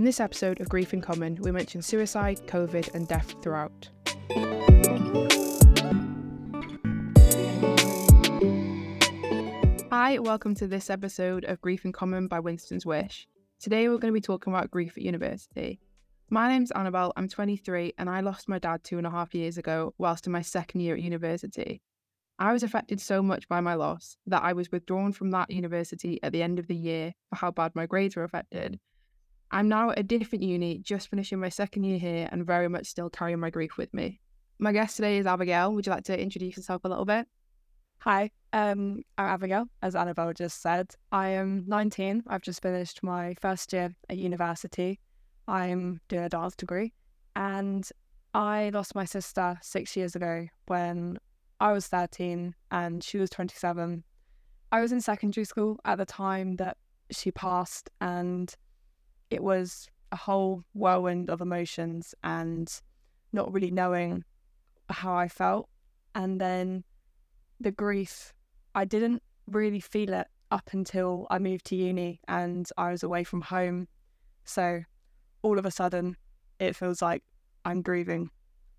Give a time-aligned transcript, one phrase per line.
[0.00, 3.90] In this episode of Grief in Common, we mention suicide, COVID, and death throughout.
[9.90, 13.28] Hi, welcome to this episode of Grief in Common by Winston's Wish.
[13.58, 15.80] Today we're going to be talking about grief at university.
[16.30, 19.58] My name's Annabelle, I'm 23, and I lost my dad two and a half years
[19.58, 21.82] ago whilst in my second year at university.
[22.38, 26.18] I was affected so much by my loss that I was withdrawn from that university
[26.22, 28.80] at the end of the year for how bad my grades were affected.
[29.52, 32.86] I'm now at a different uni, just finishing my second year here, and very much
[32.86, 34.20] still carrying my grief with me.
[34.60, 35.74] My guest today is Abigail.
[35.74, 37.26] Would you like to introduce yourself a little bit?
[37.98, 40.94] Hi, um, I'm Abigail, as Annabelle just said.
[41.10, 42.22] I am 19.
[42.28, 45.00] I've just finished my first year at university.
[45.48, 46.92] I'm doing a dance degree,
[47.34, 47.88] and
[48.32, 51.18] I lost my sister six years ago when
[51.58, 54.04] I was 13 and she was 27.
[54.70, 56.76] I was in secondary school at the time that
[57.10, 58.54] she passed, and
[59.30, 62.80] it was a whole whirlwind of emotions and
[63.32, 64.24] not really knowing
[64.88, 65.68] how I felt.
[66.14, 66.84] And then
[67.60, 68.32] the grief,
[68.74, 73.22] I didn't really feel it up until I moved to uni and I was away
[73.22, 73.86] from home.
[74.44, 74.82] So
[75.42, 76.16] all of a sudden,
[76.58, 77.22] it feels like
[77.64, 78.30] I'm grieving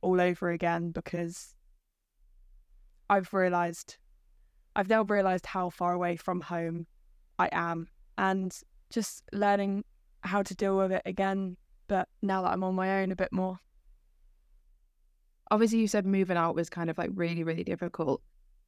[0.02, 1.56] all over again because
[3.10, 3.98] I've realized,
[4.76, 6.88] I've now realized how far away from home
[7.40, 8.54] I am and
[8.90, 9.86] just learning
[10.22, 11.58] how to deal with it again.
[11.88, 13.58] But now that I'm on my own a bit more.
[15.50, 18.22] Obviously, you said moving out was kind of like really, really difficult.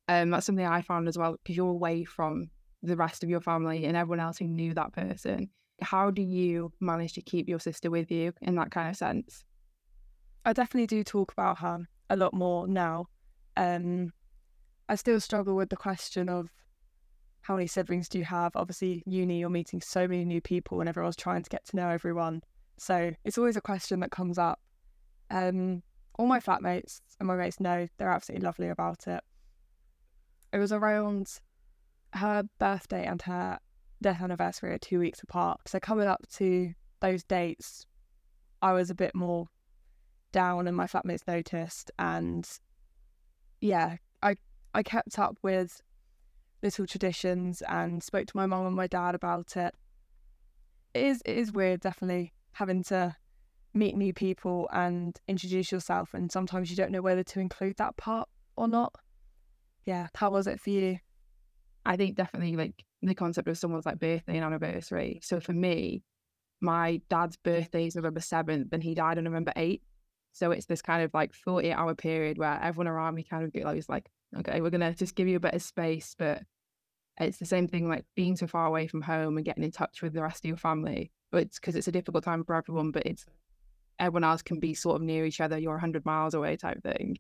[0.10, 2.50] Um, that's something I found as well because you're away from
[2.82, 5.50] the rest of your family and everyone else who knew that person.
[5.82, 9.46] How do you manage to keep your sister with you in that kind of sense?
[10.46, 13.08] I definitely do talk about her a lot more now.
[13.56, 14.12] Um,
[14.90, 16.50] I still struggle with the question of
[17.44, 18.56] how many siblings do you have?
[18.56, 21.90] Obviously, uni, you're meeting so many new people and everyone's trying to get to know
[21.90, 22.42] everyone.
[22.78, 24.60] So it's always a question that comes up.
[25.30, 25.84] Um,
[26.18, 29.22] all my flatmates and my mates know they're absolutely lovely about it.
[30.54, 31.40] It was around
[32.14, 33.60] her birthday and her
[34.02, 35.60] death anniversary are two weeks apart.
[35.68, 37.86] So coming up to those dates,
[38.62, 39.48] I was a bit more
[40.32, 42.48] down and my flatmates noticed and
[43.60, 44.36] yeah, I
[44.74, 45.82] I kept up with
[46.64, 49.76] little traditions and spoke to my mum and my dad about it.
[50.94, 53.16] It is it is weird, definitely having to
[53.74, 57.98] meet new people and introduce yourself, and sometimes you don't know whether to include that
[57.98, 58.94] part or not.
[59.86, 61.00] Yeah, how was it for you?
[61.86, 65.20] I think definitely like the concept of someone's like birthday and anniversary.
[65.22, 66.04] So for me,
[66.62, 69.82] my dad's birthday is November 7th and he died on November 8th.
[70.32, 73.52] So it's this kind of like 48 hour period where everyone around me kind of
[73.52, 76.42] get like, like, okay, we're going to just give you a bit of space, but
[77.20, 80.02] it's the same thing like being so far away from home and getting in touch
[80.02, 81.12] with the rest of your family.
[81.32, 83.26] But it's because it's a difficult time for everyone, but it's
[84.00, 85.58] everyone else can be sort of near each other.
[85.58, 87.18] You're 100 miles away type thing.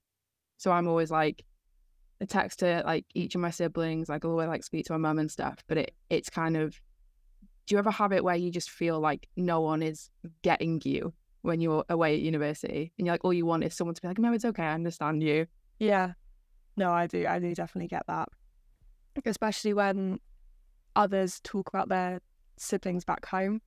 [0.57, 1.45] So I'm always like,
[2.23, 5.19] a text to like each of my siblings, like always like speak to my mum
[5.19, 5.59] and stuff.
[5.67, 6.79] But it it's kind of
[7.65, 10.09] do you ever have it where you just feel like no one is
[10.41, 13.95] getting you when you're away at university and you're like all you want is someone
[13.95, 15.45] to be like, No, it's okay, I understand you.
[15.79, 16.13] Yeah.
[16.75, 17.27] No, I do.
[17.27, 18.29] I do definitely get that
[19.25, 20.19] especially when
[20.95, 22.19] others talk about their
[22.57, 23.61] siblings back home.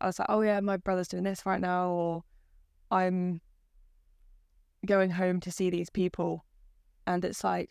[0.00, 2.24] I was like, oh yeah, my brother's doing this right now, or
[2.90, 3.40] I'm
[4.86, 6.44] going home to see these people,
[7.06, 7.70] and it's like,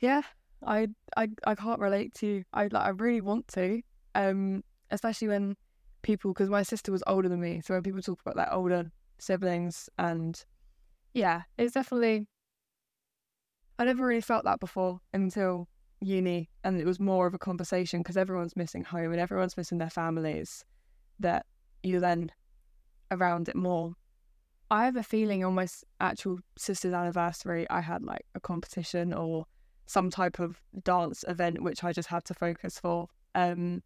[0.00, 0.22] yeah,
[0.66, 2.26] I I I can't relate to.
[2.26, 2.44] You.
[2.52, 3.80] I like I really want to,
[4.14, 5.56] um, especially when
[6.02, 8.90] people because my sister was older than me, so when people talk about their older
[9.18, 10.44] siblings, and
[11.14, 12.26] yeah, it's definitely.
[13.78, 15.68] I never really felt that before until
[16.04, 19.78] uni and it was more of a conversation because everyone's missing home and everyone's missing
[19.78, 20.64] their families
[21.18, 21.46] that
[21.82, 22.30] you then
[23.10, 23.94] around it more.
[24.70, 25.66] I have a feeling on my
[26.00, 29.46] actual sister's anniversary, I had like a competition or
[29.86, 33.08] some type of dance event which I just had to focus for.
[33.34, 33.82] Um,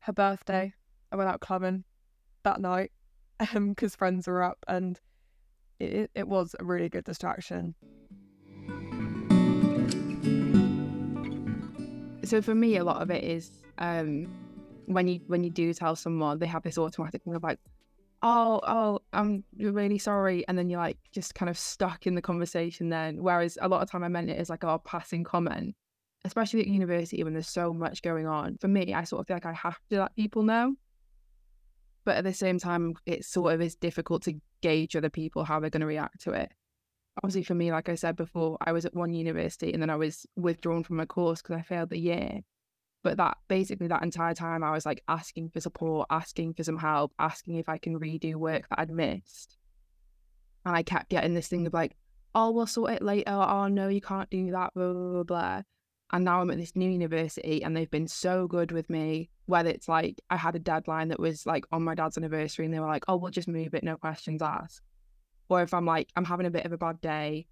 [0.00, 0.72] her birthday,
[1.12, 1.84] I went out clubbing
[2.42, 2.92] that night
[3.38, 3.54] because
[3.94, 4.98] um, friends were up, and
[5.78, 7.74] it, it was a really good distraction.
[12.28, 14.26] So for me, a lot of it is um,
[14.86, 17.58] when you when you do tell someone, they have this automatic thing of like,
[18.22, 22.22] oh, oh, I'm really sorry, and then you're like just kind of stuck in the
[22.22, 22.88] conversation.
[22.88, 25.74] Then, whereas a lot of time I meant it as like a passing comment,
[26.24, 28.58] especially at university when there's so much going on.
[28.58, 30.74] For me, I sort of feel like I have to let people know,
[32.04, 35.60] but at the same time, it sort of is difficult to gauge other people how
[35.60, 36.50] they're going to react to it
[37.22, 39.96] obviously for me, like I said before, I was at one university and then I
[39.96, 42.40] was withdrawn from my course because I failed the year.
[43.02, 46.78] But that basically that entire time I was like asking for support, asking for some
[46.78, 49.56] help, asking if I can redo work that I'd missed.
[50.64, 51.96] And I kept getting this thing of like,
[52.34, 53.30] oh, we'll sort it later.
[53.30, 55.62] Oh, no, you can't do that, blah, blah, blah, blah.
[56.12, 59.30] And now I'm at this new university and they've been so good with me.
[59.46, 62.74] Whether it's like I had a deadline that was like on my dad's anniversary and
[62.74, 64.82] they were like, oh, we'll just move it, no questions asked.
[65.48, 67.46] Or if I'm like, I'm having a bit of a bad day,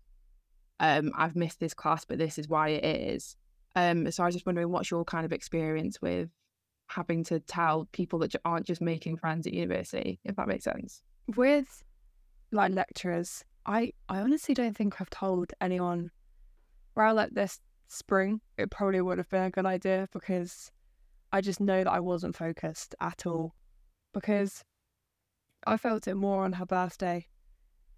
[0.80, 3.36] um, I've missed this class, but this is why it is.
[3.74, 6.30] Um, so I was just wondering, what's your kind of experience with
[6.88, 11.02] having to tell people that aren't just making friends at university, if that makes sense?
[11.36, 11.82] With
[12.52, 16.10] like lecturers, I I honestly don't think I've told anyone.
[16.94, 20.70] Well, like this spring, it probably would have been a good idea because
[21.32, 23.54] I just know that I wasn't focused at all.
[24.14, 24.64] Because
[25.66, 27.26] I felt it more on her birthday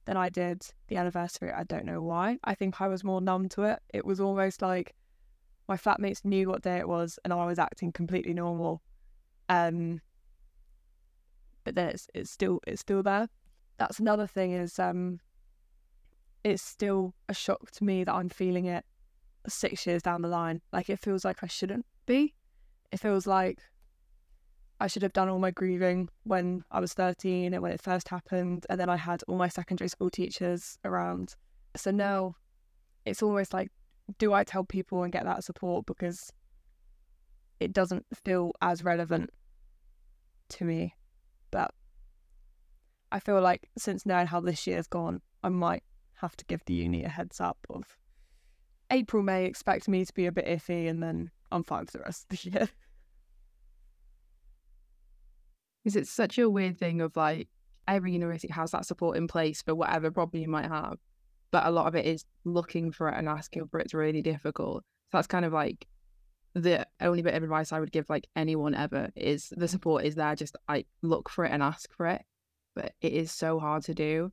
[0.09, 1.53] than I did the anniversary.
[1.53, 2.39] I don't know why.
[2.43, 3.81] I think I was more numb to it.
[3.93, 4.95] It was almost like
[5.69, 8.81] my flatmates knew what day it was and I was acting completely normal.
[9.51, 10.01] Um
[11.63, 13.29] but then it's it's still it's still there.
[13.77, 15.21] That's another thing is um
[16.43, 18.87] it's still a shock to me that I'm feeling it
[19.47, 20.63] six years down the line.
[20.73, 22.35] Like it feels like I shouldn't be.
[22.93, 23.59] It feels like
[24.81, 28.09] I should have done all my grieving when I was 13 and when it first
[28.09, 28.65] happened.
[28.71, 31.35] And then I had all my secondary school teachers around.
[31.77, 32.37] So now
[33.05, 33.71] it's almost like,
[34.19, 36.33] do I tell people and get that support because
[37.59, 39.31] it doesn't feel as relevant
[40.51, 40.95] to me?
[41.51, 41.73] But
[43.11, 45.83] I feel like since knowing how this year's gone, I might
[46.21, 47.97] have to give the uni a heads up of
[48.91, 52.05] April, May, expect me to be a bit iffy and then I'm fine for the
[52.05, 52.69] rest of the year.
[55.89, 57.49] Because it's such a weird thing of like
[57.87, 60.99] every university has that support in place for whatever problem you might have.
[61.51, 64.85] But a lot of it is looking for it and asking for it's really difficult.
[65.11, 65.87] So that's kind of like
[66.53, 70.15] the only bit of advice I would give like anyone ever is the support is
[70.15, 72.21] there, just like look for it and ask for it.
[72.75, 74.31] But it is so hard to do.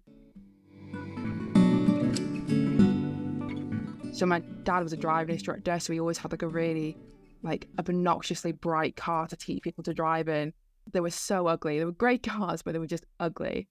[4.12, 6.98] So my dad was a driving instructor, so he always had like a really
[7.44, 10.52] like obnoxiously bright car to teach people to drive in.
[10.92, 11.80] They were so ugly.
[11.80, 13.68] They were great cars, but they were just ugly.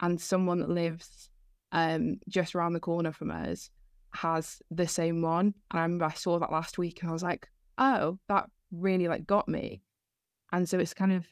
[0.00, 1.30] And someone that lives
[1.72, 3.70] um, just around the corner from us
[4.14, 5.54] has the same one.
[5.70, 9.08] And I remember I saw that last week and I was like, oh, that really
[9.08, 9.82] like got me.
[10.52, 11.26] And so it's kind of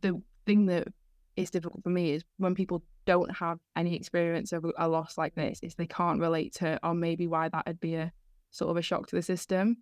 [0.00, 0.88] the thing that
[1.36, 5.34] is difficult for me is when people don't have any experience of a loss like
[5.34, 8.12] this, is they can't relate to, or maybe why that would be a
[8.50, 9.76] sort of a shock to the system.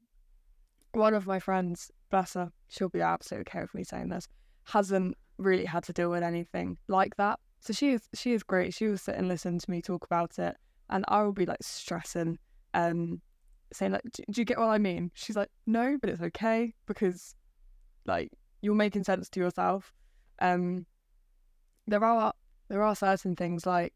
[0.93, 4.29] One of my friends, bless her, she'll be absolutely okay with me saying this,
[4.67, 7.39] hasn't really had to deal with anything like that.
[7.61, 8.75] So she is she is great.
[8.75, 10.57] She will sit and listen to me talk about it,
[10.91, 12.39] and I will be like stressing,
[12.75, 13.21] um,
[13.73, 17.35] saying like, "Do you get what I mean?" She's like, "No, but it's okay because,
[18.05, 18.31] like,
[18.61, 19.93] you're making sense to yourself."
[20.41, 20.87] Um,
[21.87, 22.33] there are
[22.69, 23.95] there are certain things like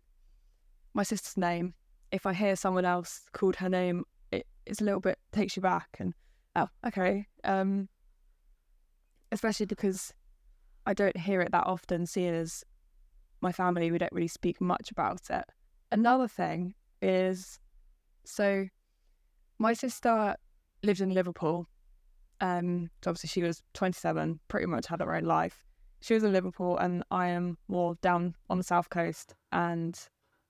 [0.94, 1.74] my sister's name.
[2.12, 5.62] If I hear someone else called her name, it, it's a little bit takes you
[5.62, 6.14] back and
[6.56, 7.26] oh okay.
[7.44, 7.88] Um,
[9.32, 10.12] especially because
[10.90, 12.64] I don't hear it that often, seeing as
[13.40, 15.44] my family we don't really speak much about it.
[15.92, 17.58] Another thing is
[18.24, 18.66] so
[19.58, 20.36] my sister
[20.82, 21.66] lived in Liverpool.
[22.40, 25.64] Um, obviously she was 27, pretty much had her own life
[26.00, 29.98] she was in Liverpool and I am more down on the south coast and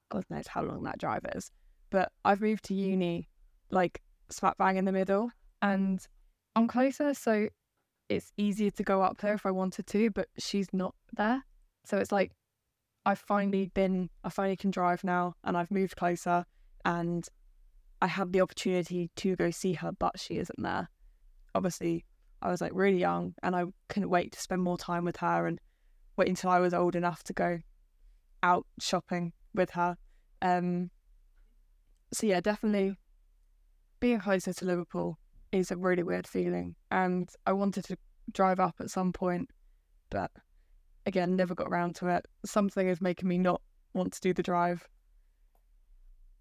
[0.09, 1.51] God knows how long that drive is.
[1.91, 3.29] But I've moved to uni
[3.71, 4.01] like
[4.31, 6.07] smack bang in the middle and
[6.55, 7.49] I'm closer so
[8.11, 11.45] it's easier to go up there if I wanted to, but she's not there.
[11.85, 12.33] So it's like
[13.07, 16.45] I've finally been I finally can drive now and I've moved closer
[16.85, 17.27] and
[18.03, 20.89] I have the opportunity to go see her, but she isn't there.
[21.55, 22.05] Obviously,
[22.43, 25.47] I was like really young and I couldn't wait to spend more time with her
[25.47, 25.61] and
[26.17, 27.61] wait until I was old enough to go
[28.43, 29.97] out shopping with her.
[30.43, 30.91] Um,
[32.13, 32.97] so yeah, definitely
[34.01, 35.19] being closer to Liverpool
[35.53, 36.75] is a really weird feeling.
[36.91, 37.97] And I wanted to
[38.33, 39.51] drive up at some point,
[40.11, 40.31] but
[41.07, 42.27] again, never got around to it.
[42.45, 43.61] Something is making me not
[43.95, 44.87] want to do the drive.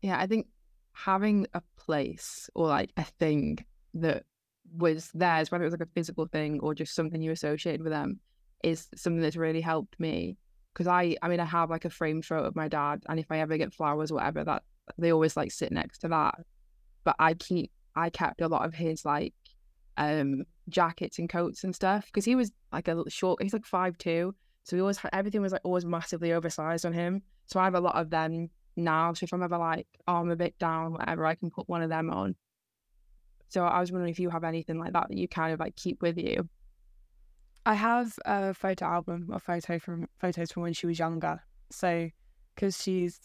[0.01, 0.47] Yeah, I think
[0.93, 3.57] having a place or like a thing
[3.95, 4.23] that
[4.77, 7.91] was theirs, whether it was like a physical thing or just something you associated with
[7.91, 8.19] them,
[8.63, 10.37] is something that's really helped me.
[10.73, 13.31] Because I, I mean, I have like a framed photo of my dad, and if
[13.31, 14.63] I ever get flowers or whatever, that
[14.97, 16.35] they always like sit next to that.
[17.03, 19.33] But I keep, I kept a lot of his like
[19.97, 23.65] um jackets and coats and stuff because he was like a little short, he's like
[23.65, 27.21] five two, so he always had everything was like always massively oversized on him.
[27.47, 29.13] So I have a lot of them now.
[29.13, 31.81] So if I'm ever like, oh, I'm a bit down, whatever, I can put one
[31.81, 32.35] of them on
[33.49, 35.75] So I was wondering if you have anything like that that you kind of like
[35.75, 36.47] keep with you.
[37.65, 41.41] I have a photo album of photo from photos from when she was younger.
[41.71, 42.09] So
[42.55, 43.19] because she's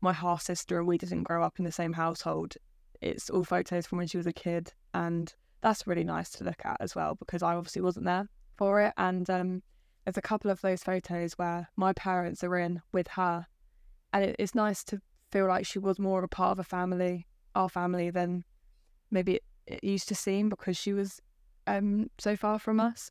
[0.00, 2.56] my half sister and we didn't grow up in the same household,
[3.00, 6.64] it's all photos from when she was a kid, and that's really nice to look
[6.64, 8.94] at as well because I obviously wasn't there for it.
[8.96, 9.62] And um,
[10.04, 13.46] there's a couple of those photos where my parents are in with her,
[14.12, 16.64] and it, it's nice to feel like she was more of a part of a
[16.64, 18.44] family, our family, than
[19.10, 21.20] maybe it, it used to seem because she was
[21.66, 23.10] um, so far from us.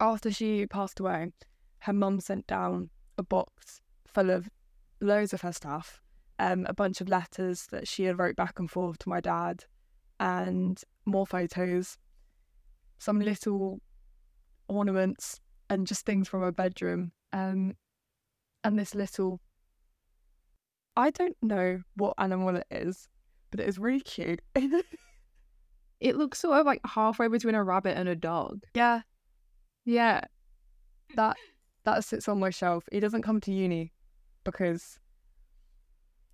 [0.00, 1.32] After she passed away,
[1.80, 4.48] her mum sent down a box full of
[5.00, 6.00] loads of her stuff,
[6.38, 9.64] um, a bunch of letters that she had wrote back and forth to my dad,
[10.20, 11.98] and more photos,
[12.98, 13.80] some little
[14.68, 17.74] ornaments, and just things from her bedroom, um,
[18.62, 19.40] and this little.
[20.96, 23.08] I don't know what animal it is,
[23.50, 24.40] but it is really cute.
[26.00, 28.62] it looks sort of like halfway between a rabbit and a dog.
[28.74, 29.02] Yeah,
[29.84, 30.22] yeah.
[31.16, 31.36] That
[31.84, 32.84] that sits on my shelf.
[32.92, 33.92] He doesn't come to uni
[34.44, 34.98] because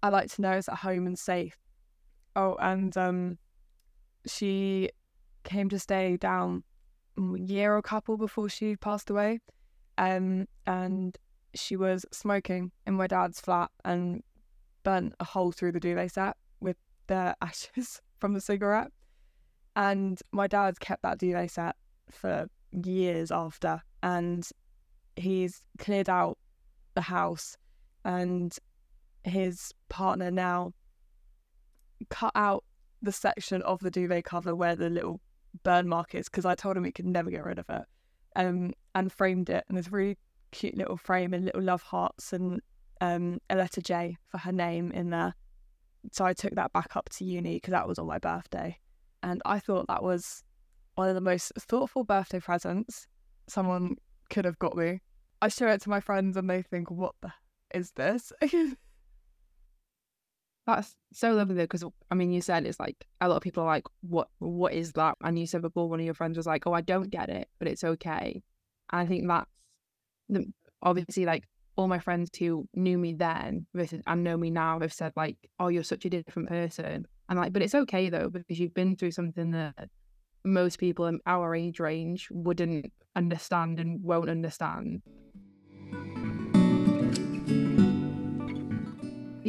[0.02, 1.56] I like to know it's at home and safe.
[2.36, 3.38] Oh, and um,
[4.26, 4.90] she
[5.44, 6.62] came to stay down
[7.18, 9.40] a year or a couple before she passed away.
[9.98, 11.16] Um, and
[11.54, 14.22] she was smoking in my dad's flat and
[14.82, 16.76] burnt a hole through the duvet set with
[17.06, 18.90] the ashes from the cigarette.
[19.76, 21.76] And my dad kept that duvet set
[22.10, 24.48] for years after, and
[25.16, 26.38] he's cleared out
[26.94, 27.56] the house
[28.04, 28.56] and
[29.24, 30.72] his partner now
[32.08, 32.64] cut out
[33.02, 35.20] the section of the duvet cover where the little
[35.62, 37.82] burn mark is because I told him he could never get rid of it,
[38.36, 39.64] um, and framed it.
[39.68, 40.18] And there's a really
[40.52, 42.60] cute little frame and little love hearts and
[43.00, 45.34] um, a letter J for her name in there.
[46.12, 48.78] So I took that back up to uni because that was on my birthday,
[49.22, 50.42] and I thought that was
[50.94, 53.06] one of the most thoughtful birthday presents
[53.48, 53.96] someone
[54.30, 55.00] could have got me.
[55.42, 57.32] I show it to my friends and they think, "What the
[57.74, 58.32] is this?"
[60.76, 63.62] That's so lovely though, because I mean, you said it's like a lot of people
[63.62, 64.28] are like, "What?
[64.38, 66.80] What is that?" And you said before, one of your friends was like, "Oh, I
[66.80, 68.42] don't get it, but it's okay."
[68.92, 69.50] And I think that's
[70.28, 70.46] the,
[70.82, 71.44] obviously like
[71.76, 75.36] all my friends who knew me then versus and know me now have said like,
[75.58, 78.96] "Oh, you're such a different person," and like, but it's okay though because you've been
[78.96, 79.88] through something that
[80.44, 85.02] most people in our age range wouldn't understand and won't understand.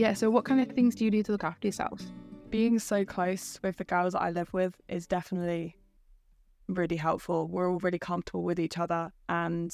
[0.02, 2.02] Yeah, so what kind of things do you do to look after yourself?
[2.50, 5.78] Being so close with the girls that I live with is definitely
[6.68, 7.48] really helpful.
[7.48, 9.12] We're all really comfortable with each other.
[9.30, 9.72] And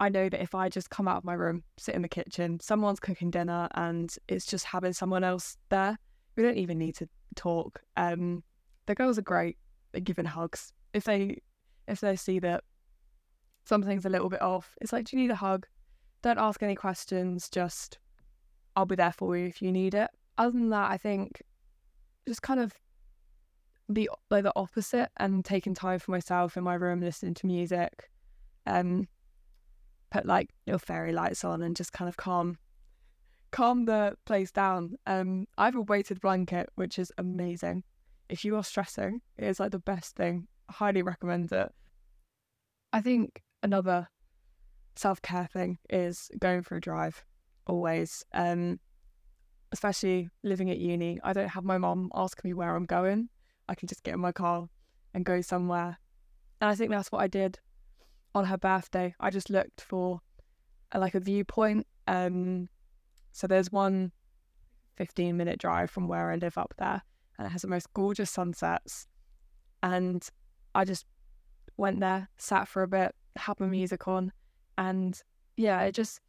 [0.00, 2.58] I know that if I just come out of my room, sit in the kitchen,
[2.58, 5.96] someone's cooking dinner, and it's just having someone else there,
[6.34, 7.80] we don't even need to talk.
[7.96, 8.42] Um,
[8.86, 9.56] the girls are great
[9.94, 10.72] at giving hugs.
[10.92, 11.42] If they
[11.86, 12.64] if they see that
[13.66, 15.68] something's a little bit off, it's like, do you need a hug?
[16.22, 18.00] Don't ask any questions, just
[18.78, 20.08] I'll be there for you if you need it.
[20.38, 21.42] Other than that, I think
[22.28, 22.72] just kind of
[23.88, 28.08] the like the opposite and taking time for myself in my room, listening to music,
[28.66, 29.08] um,
[30.12, 32.56] put like little fairy lights on and just kind of calm
[33.50, 34.94] calm the place down.
[35.08, 37.82] Um, I have a weighted blanket, which is amazing.
[38.28, 40.46] If you are stressing, it is like the best thing.
[40.68, 41.72] I highly recommend it.
[42.92, 44.06] I think another
[44.94, 47.24] self care thing is going for a drive
[47.68, 48.24] always.
[48.32, 48.80] Um,
[49.72, 53.28] especially living at uni, I don't have my mom ask me where I'm going.
[53.68, 54.68] I can just get in my car
[55.14, 55.98] and go somewhere.
[56.60, 57.58] And I think that's what I did
[58.34, 59.14] on her birthday.
[59.20, 60.20] I just looked for
[60.92, 61.86] a, like a viewpoint.
[62.06, 62.68] Um,
[63.32, 64.12] so there's one
[64.96, 67.02] 15 minute drive from where I live up there,
[67.38, 69.06] and it has the most gorgeous sunsets.
[69.82, 70.26] And
[70.74, 71.06] I just
[71.76, 74.32] went there, sat for a bit, had my music on,
[74.76, 75.20] and
[75.56, 76.20] yeah, it just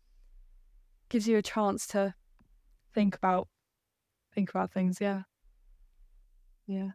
[1.09, 2.13] gives you a chance to
[2.93, 3.47] think about
[4.33, 4.99] think about things.
[5.01, 5.23] Yeah,
[6.67, 6.89] yeah.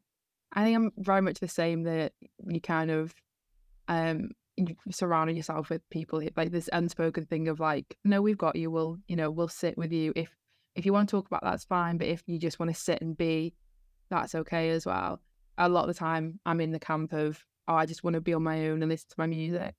[0.52, 1.82] I think I'm very much the same.
[1.82, 2.12] That
[2.46, 3.14] you kind of
[3.88, 4.30] um
[4.90, 8.70] surrounding yourself with people like this unspoken thing of like, no, we've got you.
[8.70, 10.30] We'll you know we'll sit with you if
[10.74, 11.98] if you want to talk about that's fine.
[11.98, 13.54] But if you just want to sit and be,
[14.10, 15.20] that's okay as well.
[15.58, 18.20] A lot of the time, I'm in the camp of oh, I just want to
[18.20, 19.74] be on my own and listen to my music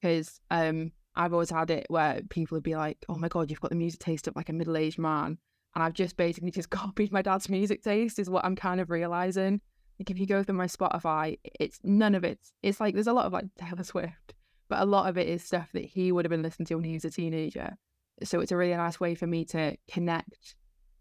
[0.00, 3.60] because um I've always had it where people would be like, "Oh my god, you've
[3.60, 5.38] got the music taste of like a middle-aged man,"
[5.74, 8.18] and I've just basically just copied my dad's music taste.
[8.18, 9.60] Is what I'm kind of realizing.
[9.98, 12.38] Like if you go through my Spotify, it's none of it.
[12.62, 14.34] It's like there's a lot of like Taylor Swift,
[14.68, 16.84] but a lot of it is stuff that he would have been listening to when
[16.84, 17.76] he was a teenager.
[18.22, 20.56] So it's a really nice way for me to connect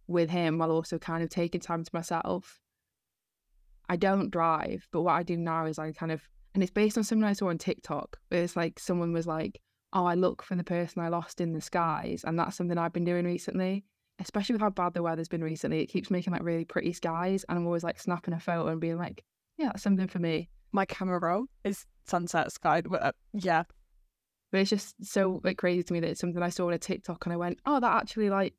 [0.07, 2.59] with him while also kind of taking time to myself.
[3.89, 6.21] I don't drive, but what I do now is I kind of,
[6.53, 8.17] and it's based on something I saw on TikTok.
[8.29, 9.61] It's like someone was like,
[9.93, 12.93] "Oh, I look for the person I lost in the skies," and that's something I've
[12.93, 13.85] been doing recently.
[14.19, 17.43] Especially with how bad the weather's been recently, it keeps making like really pretty skies,
[17.49, 19.23] and I'm always like snapping a photo and being like,
[19.57, 22.81] "Yeah, that's something for me." My camera roll is sunset sky.
[22.91, 23.63] uh, Yeah,
[24.51, 26.77] But it's just so like crazy to me that it's something I saw on a
[26.77, 28.53] TikTok and I went, oh, that actually like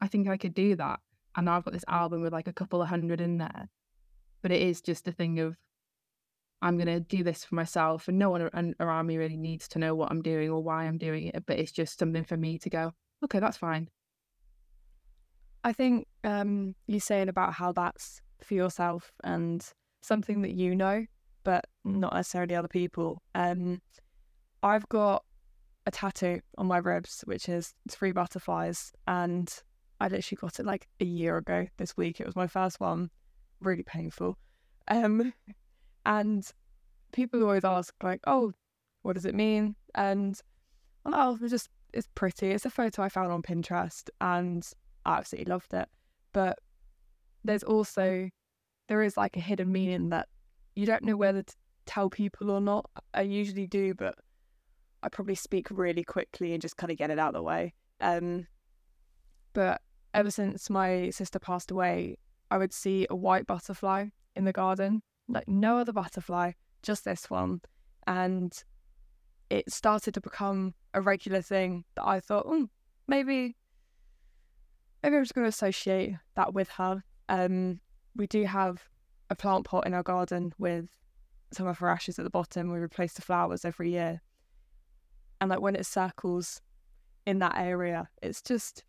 [0.00, 1.00] I think I could do that.
[1.36, 3.68] And now I've got this album with like a couple of hundred in there.
[4.42, 5.56] But it is just a thing of
[6.62, 9.94] I'm gonna do this for myself, and no one around me really needs to know
[9.94, 11.44] what I'm doing or why I'm doing it.
[11.46, 12.92] But it's just something for me to go,
[13.24, 13.88] okay, that's fine.
[15.64, 19.68] I think um, you saying about how that's for yourself and
[20.02, 21.04] something that you know,
[21.44, 23.22] but not necessarily other people.
[23.34, 23.80] Um,
[24.62, 25.24] I've got
[25.86, 29.52] a tattoo on my ribs, which is three butterflies, and
[30.00, 32.20] I literally got it like a year ago this week.
[32.20, 33.10] It was my first one,
[33.60, 34.38] really painful.
[34.88, 35.32] Um,
[36.06, 36.50] and
[37.12, 38.52] people always ask like, "Oh,
[39.02, 40.40] what does it mean?" And
[41.04, 42.50] I'm like, oh, it's just it's pretty.
[42.50, 44.66] It's a photo I found on Pinterest, and
[45.04, 45.88] I absolutely loved it.
[46.32, 46.58] But
[47.44, 48.30] there's also
[48.88, 50.28] there is like a hidden meaning that
[50.74, 51.54] you don't know whether to
[51.86, 52.88] tell people or not.
[53.12, 54.16] I usually do, but
[55.02, 57.74] I probably speak really quickly and just kind of get it out of the way.
[58.00, 58.46] Um,
[59.54, 59.80] but
[60.14, 62.16] ever since my sister passed away,
[62.50, 66.52] I would see a white butterfly in the garden, like no other butterfly,
[66.82, 67.60] just this one.
[68.06, 68.52] And
[69.50, 72.68] it started to become a regular thing that I thought, oh,
[73.06, 73.56] maybe,
[75.02, 77.02] maybe I'm just going to associate that with her.
[77.28, 77.80] Um,
[78.14, 78.82] we do have
[79.30, 80.88] a plant pot in our garden with
[81.52, 82.70] some of her ashes at the bottom.
[82.70, 84.20] We replace the flowers every year.
[85.40, 86.62] And like when it circles
[87.26, 88.84] in that area, it's just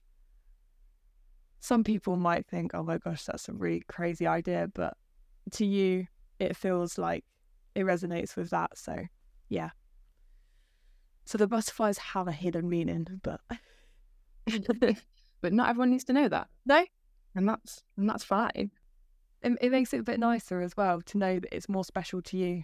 [1.59, 4.69] some people might think, oh my gosh, that's a really crazy idea.
[4.73, 4.95] But
[5.51, 6.07] to you,
[6.39, 7.23] it feels like
[7.75, 8.77] it resonates with that.
[8.77, 9.05] So
[9.49, 9.69] yeah.
[11.25, 13.41] So the butterflies have a hidden meaning, but
[15.41, 16.47] but not everyone needs to know that.
[16.65, 16.85] no,
[17.35, 18.71] And that's and that's fine.
[19.41, 22.21] it, it makes it a bit nicer as well to know that it's more special
[22.23, 22.63] to you.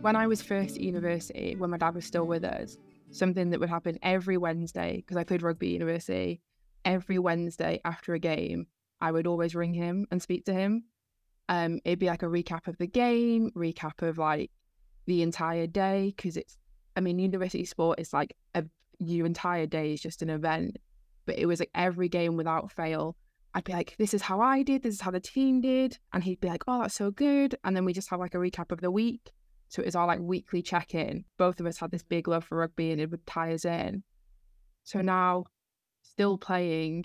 [0.00, 2.78] when I was first at university, when my dad was still with us,
[3.10, 6.40] something that would happen every Wednesday, because I played rugby at university,
[6.84, 8.68] every Wednesday after a game,
[9.00, 10.84] I would always ring him and speak to him.
[11.48, 14.50] Um, it'd be like a recap of the game, recap of like
[15.06, 16.58] the entire day, because it's,
[16.96, 18.64] I mean, university sport is like a,
[18.98, 20.76] your entire day is just an event,
[21.26, 23.16] but it was like every game without fail.
[23.54, 25.98] I'd be like, this is how I did, this is how the team did.
[26.12, 27.56] And he'd be like, oh, that's so good.
[27.64, 29.32] And then we just have like a recap of the week.
[29.68, 31.24] So it was our like weekly check in.
[31.38, 34.02] Both of us had this big love for rugby and it would tie us in.
[34.84, 35.44] So now,
[36.02, 37.04] still playing,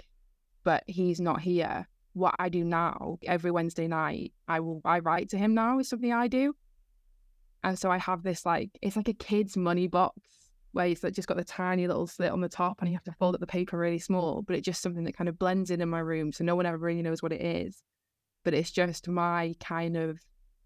[0.64, 1.88] but he's not here.
[2.14, 5.90] What I do now, every Wednesday night, I will I write to him now is
[5.90, 6.56] something I do.
[7.64, 10.20] And so I have this like it's like a kid's money box
[10.74, 13.04] where it's like just got the tiny little slit on the top and you have
[13.04, 15.70] to fold up the paper really small, but it's just something that kind of blends
[15.72, 17.84] in in my room so no one ever really knows what it is.
[18.44, 20.20] But it's just my kind of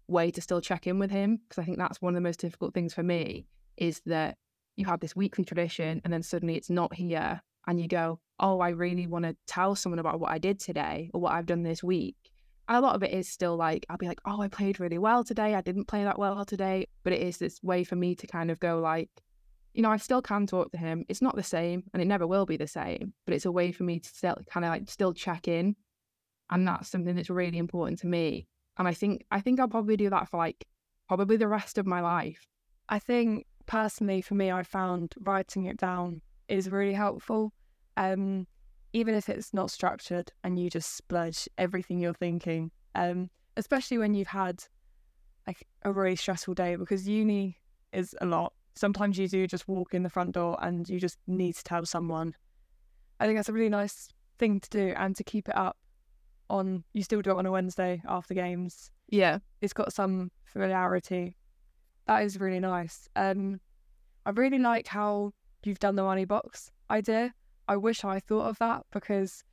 [0.08, 2.40] way to still check in with him because I think that's one of the most
[2.40, 4.36] difficult things for me is that
[4.76, 8.60] you have this weekly tradition and then suddenly it's not here and you go, oh,
[8.60, 11.62] I really want to tell someone about what I did today or what I've done
[11.62, 12.16] this week.
[12.66, 14.96] And a lot of it is still like, I'll be like, oh, I played really
[14.96, 15.54] well today.
[15.54, 16.86] I didn't play that well today.
[17.04, 19.10] But it is this way for me to kind of go like,
[19.74, 21.04] you know, I still can talk to him.
[21.10, 23.70] It's not the same and it never will be the same, but it's a way
[23.70, 25.76] for me to still kind of like still check in.
[26.50, 28.46] And that's something that's really important to me.
[28.78, 30.66] And I think I think I'll probably do that for like
[31.06, 32.46] probably the rest of my life.
[32.88, 37.52] I think personally for me, I found writing it down is really helpful.
[37.98, 38.46] Um,
[38.92, 44.14] even if it's not structured and you just splurge everything you're thinking, um, especially when
[44.14, 44.64] you've had
[45.46, 47.58] like a really stressful day because uni
[47.92, 48.52] is a lot.
[48.76, 51.84] Sometimes you do just walk in the front door and you just need to tell
[51.84, 52.34] someone.
[53.18, 54.08] I think that's a really nice
[54.38, 55.76] thing to do and to keep it up
[56.48, 58.90] on you still do it on a Wednesday after games.
[59.08, 59.38] Yeah.
[59.60, 61.36] It's got some familiarity.
[62.06, 63.08] That is really nice.
[63.16, 63.60] Um
[64.24, 65.32] I really like how
[65.64, 67.34] you've done the money box idea.
[67.68, 69.44] I wish I thought of that because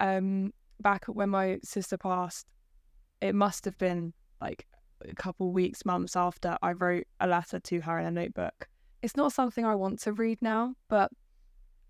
[0.00, 2.46] um back when my sister passed,
[3.20, 4.66] it must have been like
[5.02, 8.68] a couple weeks, months after I wrote a letter to her in a notebook.
[9.02, 11.10] It's not something I want to read now, but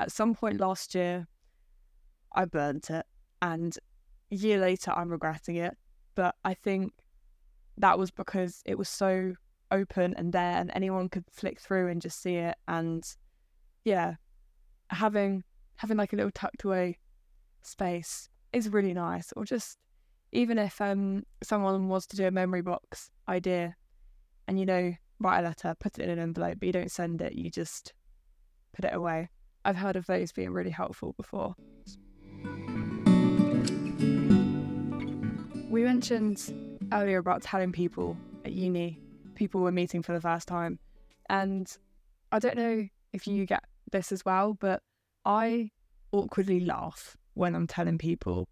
[0.00, 1.28] at some point last year
[2.32, 3.06] I burnt it
[3.40, 3.76] and
[4.32, 5.76] a year later I'm regretting it.
[6.14, 6.92] But I think
[7.78, 9.34] that was because it was so
[9.70, 13.16] open and there and anyone could flick through and just see it and
[13.84, 14.14] yeah
[14.90, 15.42] having
[15.76, 16.98] having like a little tucked away
[17.62, 19.32] space is really nice.
[19.36, 19.78] Or just
[20.32, 23.76] even if um someone wants to do a memory box idea
[24.46, 27.22] and you know, write a letter, put it in an envelope, but you don't send
[27.22, 27.94] it, you just
[28.74, 29.30] put it away.
[29.64, 31.54] I've heard of those being really helpful before.
[35.70, 36.52] We mentioned
[36.92, 39.00] earlier about telling people at uni,
[39.34, 40.78] people we're meeting for the first time.
[41.28, 41.66] And
[42.30, 44.82] I don't know if you get this as well, but
[45.24, 45.70] I
[46.12, 48.48] awkwardly laugh when I'm telling people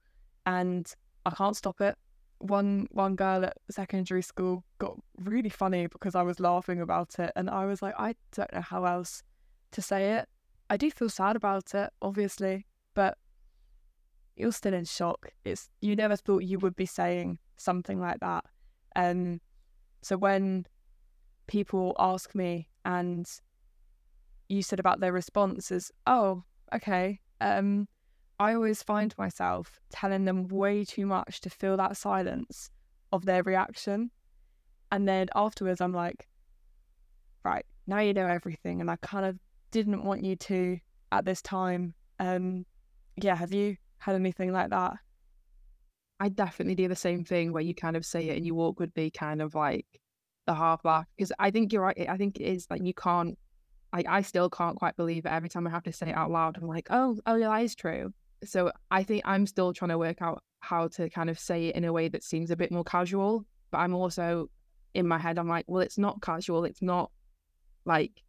[0.46, 0.92] and
[1.24, 1.96] I can't stop it.
[2.38, 7.32] One one girl at secondary school got really funny because I was laughing about it
[7.37, 9.22] and I was like, I don't know how else
[9.72, 10.28] to say it.
[10.68, 13.16] I do feel sad about it, obviously, but
[14.35, 15.30] you're still in shock.
[15.44, 18.44] It's you never thought you would be saying something like that.
[18.96, 19.40] Um
[20.00, 20.66] so when
[21.46, 23.28] people ask me and
[24.48, 26.42] you said about their responses, oh,
[26.74, 27.20] okay.
[27.40, 27.88] Um,
[28.38, 32.70] I always find myself telling them way too much to feel that silence
[33.12, 34.11] of their reaction.
[34.90, 36.28] And then afterwards, I'm like,
[37.44, 38.80] right, now you know everything.
[38.80, 39.38] And I kind of
[39.70, 40.78] didn't want you to
[41.12, 41.94] at this time.
[42.18, 42.66] Um,
[43.16, 44.94] yeah, have you had anything like that?
[46.20, 49.11] I definitely do the same thing where you kind of say it and you awkwardly
[49.11, 49.87] kind of like
[50.46, 52.06] the half laugh because I think you're right.
[52.08, 53.37] I think it is like you can't
[53.92, 56.31] I, I still can't quite believe it every time I have to say it out
[56.31, 56.57] loud.
[56.57, 58.12] I'm like, oh, oh, yeah, that is true.
[58.44, 61.76] So I think I'm still trying to work out how to kind of say it
[61.76, 63.44] in a way that seems a bit more casual.
[63.70, 64.48] But I'm also
[64.94, 66.64] in my head, I'm like, well, it's not casual.
[66.64, 67.11] It's not
[67.85, 68.22] like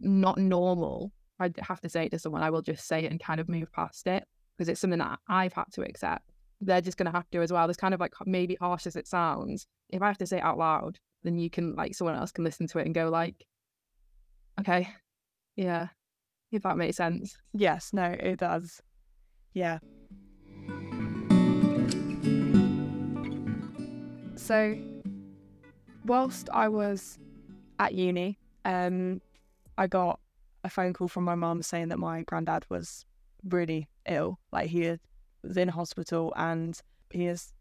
[0.00, 1.12] not normal.
[1.38, 3.48] I have to say it to someone, I will just say it and kind of
[3.48, 4.24] move past it
[4.56, 6.30] because it's something that I've had to accept.
[6.60, 7.66] They're just going to have to as well.
[7.66, 9.66] There's kind of like maybe harsh as it sounds.
[9.88, 12.44] If I have to say it out loud, then you can like someone else can
[12.44, 13.46] listen to it and go like,
[14.60, 14.88] okay,
[15.56, 15.88] yeah.
[16.52, 17.36] If that makes sense.
[17.52, 18.82] Yes, no, it does.
[19.54, 19.78] Yeah.
[24.36, 24.76] So,
[26.04, 27.18] whilst I was
[27.78, 29.20] at uni, um,
[29.78, 30.18] I got
[30.64, 33.04] a phone call from my mum saying that my granddad was
[33.44, 34.38] really ill.
[34.52, 34.96] Like he
[35.42, 36.78] was in hospital and
[37.10, 37.52] he is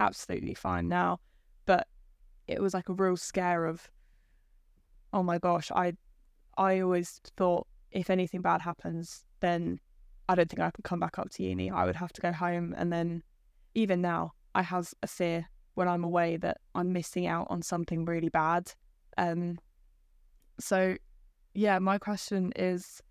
[0.00, 1.20] absolutely fine now.
[1.64, 1.86] But
[2.48, 3.88] it was like a real scare of,
[5.12, 5.94] oh my gosh, I
[6.56, 9.78] I always thought if anything bad happens, then
[10.28, 11.70] I don't think I could come back up to uni.
[11.70, 12.74] I would have to go home.
[12.76, 13.22] And then
[13.74, 18.04] even now, I have a fear when I'm away that I'm missing out on something
[18.04, 18.72] really bad.
[19.18, 19.58] Um,
[20.60, 20.96] so,
[21.54, 23.02] yeah, my question is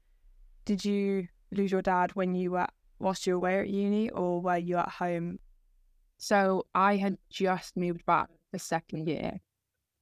[0.66, 2.68] Did you lose your dad when you were
[3.00, 5.40] whilst you were away at uni, or were you at home?
[6.18, 9.40] So, I had just moved back the second year.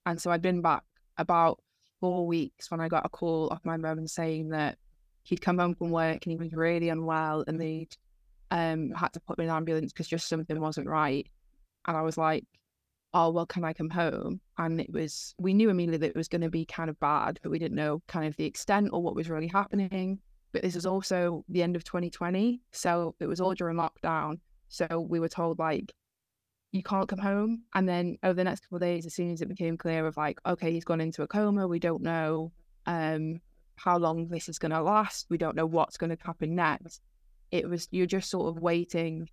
[0.05, 0.83] And so I'd been back
[1.17, 1.59] about
[1.99, 4.77] four weeks when I got a call off my mum saying that
[5.23, 7.95] he'd come home from work and he was really unwell and they'd
[8.51, 11.27] um, had to put me in an ambulance because just something wasn't right.
[11.87, 12.45] And I was like,
[13.13, 14.39] oh, well, can I come home?
[14.57, 17.39] And it was, we knew immediately that it was going to be kind of bad,
[17.41, 20.19] but we didn't know kind of the extent or what was really happening.
[20.51, 22.61] But this was also the end of 2020.
[22.71, 24.39] So it was all during lockdown.
[24.67, 25.93] So we were told, like,
[26.71, 27.63] you can't come home.
[27.73, 30.17] And then over the next couple of days, as soon as it became clear of
[30.17, 32.51] like, okay, he's gone into a coma, we don't know
[32.85, 33.41] um,
[33.75, 37.01] how long this is going to last, we don't know what's going to happen next.
[37.51, 39.29] It was you're just sort of waiting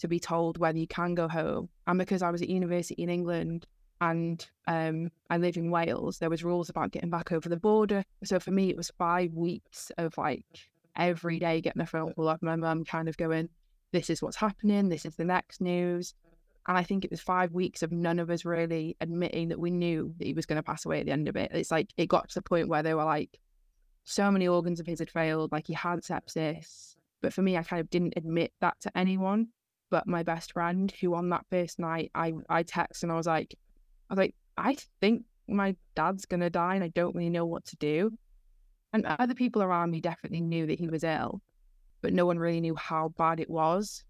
[0.00, 1.68] to be told whether you can go home.
[1.86, 3.66] And because I was at university in England
[4.00, 8.02] and um, I live in Wales, there was rules about getting back over the border.
[8.24, 10.44] So for me, it was five weeks of like
[10.96, 13.48] every day getting a phone call off my mum, kind of going,
[13.92, 14.88] "This is what's happening.
[14.88, 16.14] This is the next news."
[16.68, 19.70] And I think it was five weeks of none of us really admitting that we
[19.70, 21.50] knew that he was going to pass away at the end of it.
[21.52, 23.38] It's like it got to the point where they were like,
[24.04, 26.96] so many organs of his had failed, like he had sepsis.
[27.22, 29.48] But for me, I kind of didn't admit that to anyone.
[29.90, 33.26] But my best friend, who on that first night, I I texted and I was
[33.26, 33.54] like,
[34.08, 37.64] I was like, I think my dad's gonna die, and I don't really know what
[37.66, 38.12] to do.
[38.92, 41.40] And other people around me definitely knew that he was ill,
[42.02, 44.04] but no one really knew how bad it was.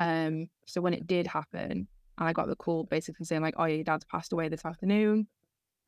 [0.00, 1.86] Um, so when it did happen,
[2.18, 5.26] and I got the call basically saying like, "Oh, your dad's passed away this afternoon,"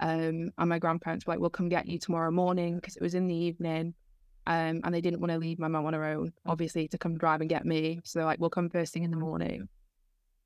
[0.00, 3.14] um, and my grandparents were like, "We'll come get you tomorrow morning" because it was
[3.14, 3.94] in the evening,
[4.46, 7.16] um, and they didn't want to leave my mum on her own, obviously, to come
[7.18, 8.00] drive and get me.
[8.04, 9.68] So they're like, "We'll come first thing in the morning."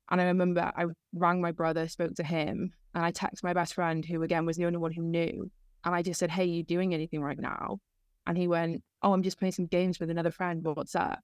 [0.09, 3.73] And I remember I rang my brother, spoke to him, and I texted my best
[3.73, 5.49] friend, who again was the only one who knew,
[5.85, 7.79] and I just said, "Hey, you doing anything right now?"
[8.27, 10.63] And he went, "Oh, I'm just playing some games with another friend.
[10.63, 11.19] What's up?"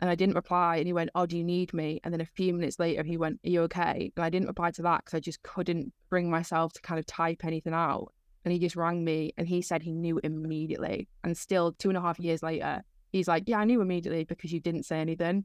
[0.00, 0.76] And I didn't reply.
[0.76, 2.00] And he went, Oh, do you need me?
[2.04, 4.12] And then a few minutes later, he went, Are you okay?
[4.16, 7.06] And I didn't reply to that because I just couldn't bring myself to kind of
[7.06, 8.12] type anything out.
[8.44, 11.08] And he just rang me and he said he knew immediately.
[11.24, 14.52] And still, two and a half years later, he's like, Yeah, I knew immediately because
[14.52, 15.44] you didn't say anything.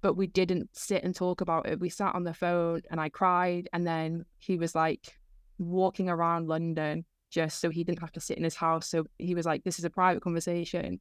[0.00, 1.80] but we didn't sit and talk about it.
[1.80, 3.68] We sat on the phone and I cried.
[3.72, 5.18] And then he was like
[5.58, 8.88] walking around London just so he didn't have to sit in his house.
[8.88, 11.00] So he was like, this is a private conversation.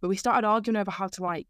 [0.00, 1.46] But we started arguing over how to like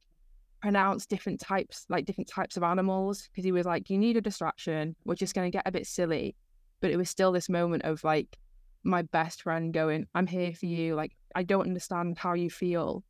[0.61, 3.29] pronounce different types, like different types of animals.
[3.31, 4.97] Because he was like, you need a distraction.
[5.05, 6.37] We're just going to get a bit silly.
[6.81, 8.39] But it was still this moment of like
[8.85, 10.95] my best friend going, I'm here for you.
[10.95, 13.05] Like, I don't understand how you feel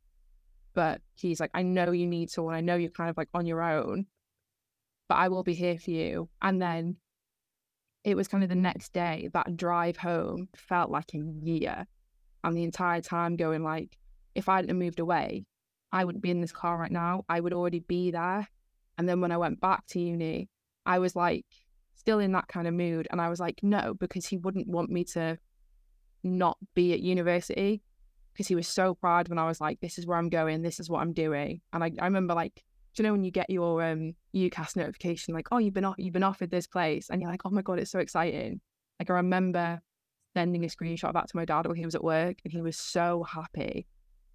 [0.73, 2.55] but he's like, I know you need someone.
[2.55, 4.05] I know you're kind of like on your own,
[5.07, 6.29] but I will be here for you.
[6.41, 6.97] And then
[8.03, 11.85] it was kind of the next day, that drive home felt like a year.
[12.43, 13.97] And the entire time going like,
[14.35, 15.43] if I hadn't moved away,
[15.91, 17.25] I wouldn't be in this car right now.
[17.29, 18.47] I would already be there.
[18.97, 20.49] And then when I went back to uni,
[20.85, 21.45] I was like
[21.95, 23.07] still in that kind of mood.
[23.11, 25.37] And I was like, no, because he wouldn't want me to
[26.23, 27.81] not be at university
[28.33, 30.79] because he was so proud when I was like, this is where I'm going, this
[30.79, 31.61] is what I'm doing.
[31.73, 32.63] And I, I remember like,
[32.95, 35.95] do you know when you get your um UCAS notification, like, oh, you've been off,
[35.97, 38.61] you've been offered this place, and you're like, oh my god, it's so exciting.
[38.99, 39.81] Like I remember
[40.35, 42.77] sending a screenshot that to my dad when he was at work, and he was
[42.77, 43.87] so happy.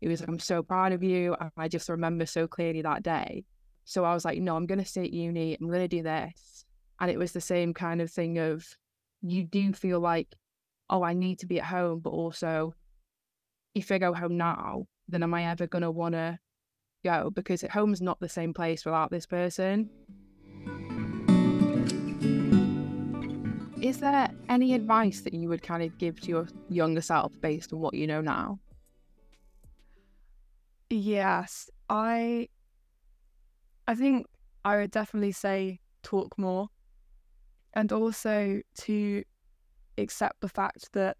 [0.04, 1.34] He was like, I'm so proud of you.
[1.40, 3.46] And I just remember so clearly that day.
[3.86, 5.56] So I was like, no, I'm gonna stay at uni.
[5.58, 6.66] I'm gonna do this.
[7.00, 8.66] And it was the same kind of thing of
[9.22, 10.28] you do feel like,
[10.90, 12.74] oh, I need to be at home, but also
[13.74, 16.38] if I go home now, then am I ever going to want to
[17.02, 17.30] go?
[17.30, 19.88] Because home's not the same place without this person.
[23.80, 27.72] Is there any advice that you would kind of give to your younger self based
[27.72, 28.58] on what you know now?
[30.90, 32.48] Yes, I
[33.86, 34.26] I think
[34.64, 36.68] I would definitely say talk more
[37.74, 39.24] and also to
[39.98, 41.16] accept the fact that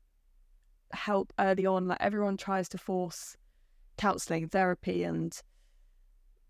[0.92, 1.88] help early on.
[1.88, 3.36] Like everyone tries to force
[3.98, 5.38] counseling, therapy, and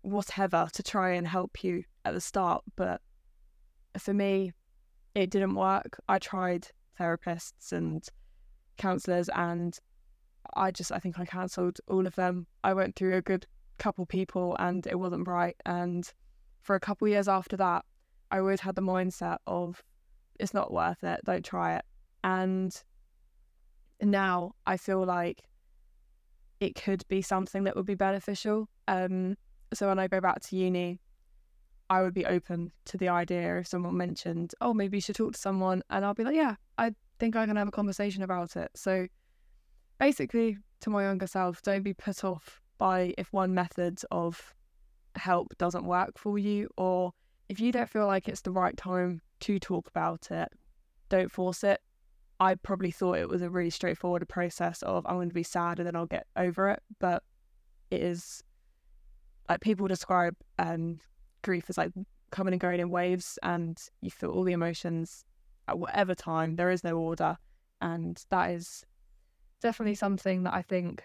[0.01, 2.63] whatever to try and help you at the start.
[2.75, 3.01] But
[3.97, 4.53] for me,
[5.15, 5.97] it didn't work.
[6.07, 6.67] I tried
[6.99, 8.05] therapists and
[8.77, 9.77] counselors, and
[10.55, 12.47] I just, I think I cancelled all of them.
[12.63, 13.45] I went through a good
[13.77, 15.55] couple people, and it wasn't right.
[15.65, 16.09] And
[16.61, 17.85] for a couple years after that,
[18.31, 19.83] I always had the mindset of
[20.39, 21.85] it's not worth it, don't try it.
[22.23, 22.83] And
[24.01, 25.43] now I feel like
[26.59, 28.67] it could be something that would be beneficial.
[28.87, 29.37] Um,
[29.73, 30.99] so when I go back to uni,
[31.89, 35.33] I would be open to the idea if someone mentioned, oh, maybe you should talk
[35.33, 35.83] to someone.
[35.89, 38.71] And I'll be like, yeah, I think I can have a conversation about it.
[38.75, 39.07] So
[39.99, 44.53] basically, to my younger self, don't be put off by if one method of
[45.15, 47.13] help doesn't work for you, or
[47.49, 50.49] if you don't feel like it's the right time to talk about it,
[51.09, 51.79] don't force it.
[52.39, 55.79] I probably thought it was a really straightforward process of I'm going to be sad
[55.79, 56.81] and then I'll get over it.
[56.99, 57.23] But
[57.91, 58.43] it is
[59.47, 60.99] like people describe um,
[61.43, 61.91] grief as like
[62.31, 65.23] coming and going in waves, and you feel all the emotions
[65.67, 66.55] at whatever time.
[66.55, 67.37] There is no order,
[67.81, 68.83] and that is
[69.61, 71.03] definitely something that I think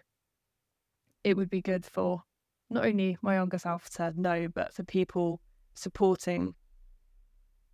[1.25, 2.23] it would be good for
[2.71, 5.41] not only my younger self to know, but for people
[5.75, 6.55] supporting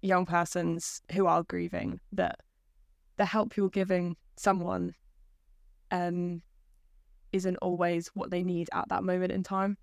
[0.03, 2.41] young persons who are grieving that
[3.17, 4.95] the help you're giving someone
[5.91, 6.43] um,
[7.33, 9.77] isn't always what they need at that moment in time.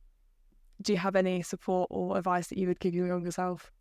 [0.81, 3.71] Do you have any support or advice that you would give your younger self?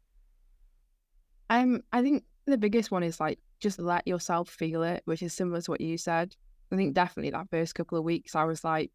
[1.50, 5.32] Um, I think the biggest one is like just let yourself feel it, which is
[5.32, 6.34] similar to what you said.
[6.72, 8.90] I think definitely that first couple of weeks, I was like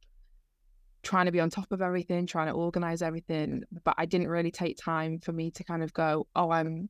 [1.04, 4.52] trying to be on top of everything, trying to organize everything, but I didn't really
[4.52, 6.90] take time for me to kind of go, oh, I'm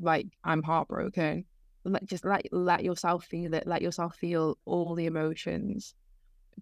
[0.00, 1.44] like I'm heartbroken.
[1.84, 5.94] Let just let let yourself feel it let yourself feel all the emotions.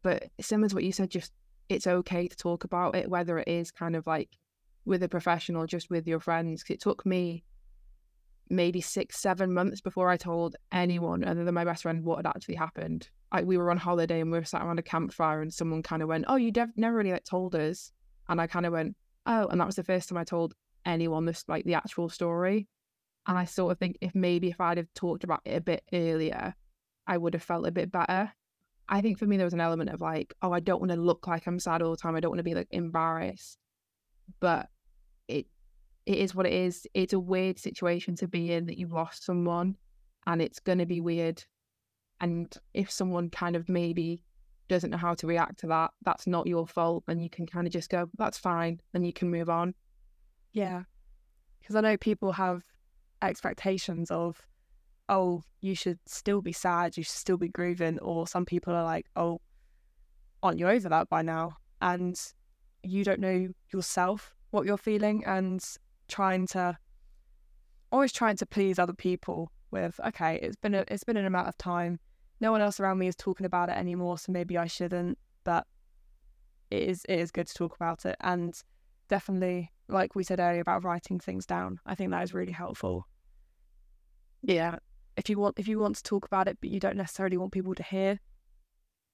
[0.02, 1.32] But similar to what you said just
[1.68, 4.30] it's okay to talk about it whether it is kind of like
[4.84, 7.42] with a professional just with your friends it took me
[8.48, 12.26] maybe six seven months before i told anyone other than my best friend what had
[12.26, 15.52] actually happened I, we were on holiday and we were sat around a campfire and
[15.52, 17.90] someone kind of went oh you dev- never really like told us
[18.28, 21.24] and i kind of went oh and that was the first time i told anyone
[21.24, 22.68] this like the actual story
[23.26, 25.82] and I sort of think if maybe if I'd have talked about it a bit
[25.92, 26.54] earlier,
[27.06, 28.32] I would have felt a bit better.
[28.88, 31.00] I think for me, there was an element of like, oh, I don't want to
[31.00, 32.14] look like I'm sad all the time.
[32.14, 33.58] I don't want to be like embarrassed.
[34.38, 34.68] But
[35.26, 35.46] it
[36.06, 36.86] it is what it is.
[36.94, 39.76] It's a weird situation to be in that you've lost someone
[40.26, 41.42] and it's going to be weird.
[42.20, 44.22] And if someone kind of maybe
[44.68, 47.04] doesn't know how to react to that, that's not your fault.
[47.08, 48.80] And you can kind of just go, that's fine.
[48.94, 49.74] And you can move on.
[50.52, 50.82] Yeah.
[51.60, 52.62] Because I know people have
[53.22, 54.40] expectations of,
[55.08, 58.84] oh, you should still be sad, you should still be grieving, or some people are
[58.84, 59.40] like, oh,
[60.42, 61.56] aren't you over that by now?
[61.80, 62.20] And
[62.82, 65.24] you don't know yourself what you're feeling.
[65.26, 65.62] And
[66.08, 66.78] trying to
[67.92, 69.50] always trying to please other people
[69.82, 71.98] with okay it's been a, it's been an amount of time
[72.40, 75.66] no one else around me is talking about it anymore so maybe i shouldn't but
[76.70, 78.62] it is it is good to talk about it and
[79.08, 83.06] definitely like we said earlier about writing things down i think that is really helpful
[84.42, 84.78] Yeah.
[85.16, 87.52] if you want if you want to talk about it but you don't necessarily want
[87.52, 88.18] people to hear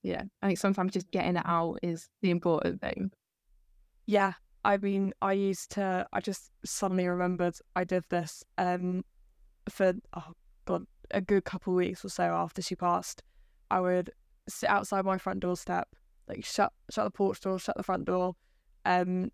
[0.03, 0.23] Yeah.
[0.43, 3.11] I think sometimes just getting it out is the important thing.
[4.07, 4.33] yeah
[4.65, 9.05] i mean i used to i just suddenly remembered i did this um
[9.69, 10.33] for oh
[10.65, 13.23] god a good couple of weeks or so after she passed
[13.71, 14.11] i would
[14.49, 15.89] sit outside my front doorstep
[16.29, 18.35] like shut shut the porch door shut the front door
[18.85, 19.31] um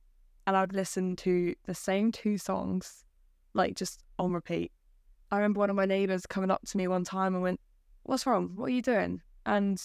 [0.47, 3.05] and i would listen to the same two songs
[3.55, 4.73] like just on repeat.
[5.31, 7.61] I remember one of my neighbors coming up to me one time and went
[8.05, 8.53] what's wrong?
[8.55, 9.21] What are you doing?
[9.45, 9.83] And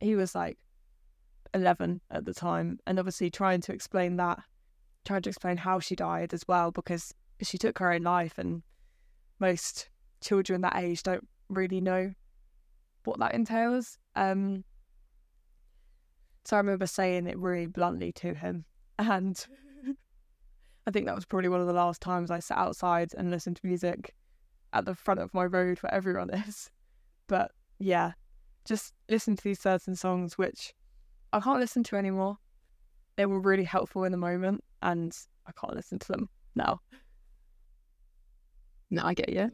[0.00, 0.56] he was like
[1.52, 4.40] 11 at the time and obviously trying to explain that
[5.04, 8.62] trying to explain how she died as well because she took her own life and
[9.38, 9.90] most
[10.24, 12.12] children that age don't really know
[13.04, 14.64] what that entails um
[16.44, 18.64] so i remember saying it really bluntly to him
[18.98, 19.46] and
[20.86, 23.56] i think that was probably one of the last times i sat outside and listened
[23.56, 24.14] to music
[24.72, 26.70] at the front of my road where everyone is
[27.26, 28.12] but yeah
[28.64, 30.72] just listen to these certain songs which
[31.34, 32.38] I can't listen to anymore.
[33.16, 35.12] They were really helpful in the moment, and
[35.48, 36.80] I can't listen to them now.
[38.90, 39.50] No, I get you.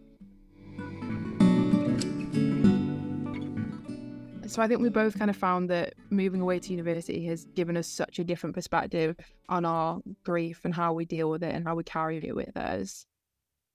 [4.50, 7.76] So I think we both kind of found that moving away to university has given
[7.76, 9.16] us such a different perspective
[9.48, 12.56] on our grief and how we deal with it and how we carry it with
[12.56, 13.06] us.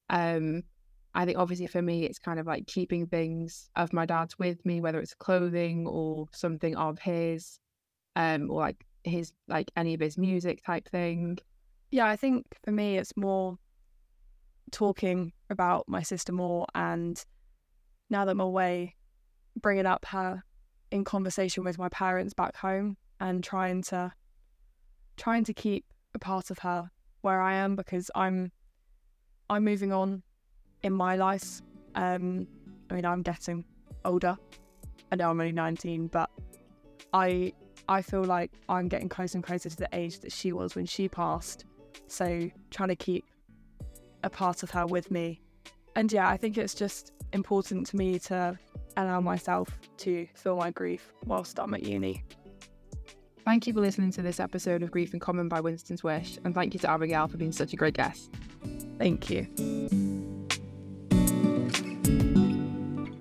[0.09, 0.63] Um,
[1.13, 4.65] I think obviously for me, it's kind of like keeping things of my dad's with
[4.65, 7.57] me, whether it's clothing or something of his,
[8.17, 11.38] um, or like his like any of his music type thing.
[11.89, 13.57] Yeah, I think for me, it's more
[14.71, 17.23] talking about my sister more, and
[18.09, 18.97] now that I'm away,
[19.55, 20.43] bringing up her
[20.91, 24.12] in conversation with my parents back home and trying to
[25.17, 26.89] trying to keep a part of her
[27.21, 28.52] where I am because I'm
[29.50, 30.24] I'm moving on
[30.84, 31.62] in my life.
[31.95, 32.48] Um,
[32.89, 33.65] I mean, I'm getting
[34.04, 34.38] older.
[35.12, 36.30] I know I'm only 19, but
[37.13, 37.54] I
[37.88, 40.86] I feel like I'm getting closer and closer to the age that she was when
[40.86, 41.65] she passed.
[42.08, 43.26] So trying to keep
[44.24, 45.41] a part of her with me.
[45.95, 48.58] And yeah, I think it's just important to me to
[48.97, 52.23] allow myself to feel my grief whilst I'm at uni.
[53.45, 56.55] Thank you for listening to this episode of Grief in Common by Winston's Wish, and
[56.55, 58.31] thank you to Abigail for being such a great guest.
[58.97, 59.43] Thank you.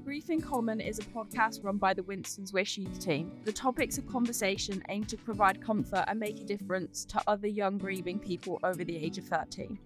[0.03, 3.33] Grief in Common is a podcast run by the Winston's Wish youth team.
[3.45, 7.77] The topics of conversation aim to provide comfort and make a difference to other young
[7.77, 9.79] grieving people over the age of 13.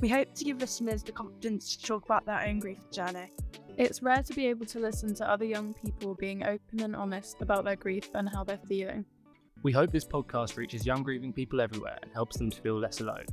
[0.00, 3.30] We hope to give listeners the confidence to talk about their own grief journey.
[3.76, 7.42] It's rare to be able to listen to other young people being open and honest
[7.42, 9.04] about their grief and how they're feeling.
[9.62, 13.00] We hope this podcast reaches young grieving people everywhere and helps them to feel less
[13.00, 13.24] alone.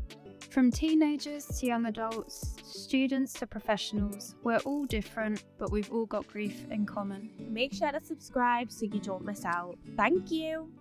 [0.49, 6.27] From teenagers to young adults, students to professionals, we're all different, but we've all got
[6.27, 7.29] grief in common.
[7.37, 9.77] Make sure to subscribe so you don't miss out.
[9.95, 10.71] Thank you.